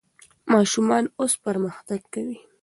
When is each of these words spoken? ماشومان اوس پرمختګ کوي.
ماشومان 0.53 1.03
اوس 1.19 1.33
پرمختګ 1.45 1.99
کوي. 2.13 2.37